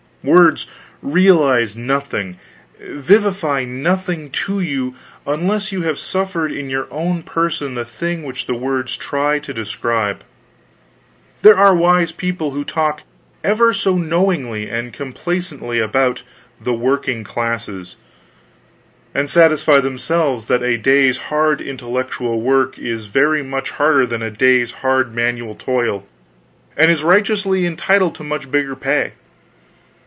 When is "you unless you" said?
4.59-5.81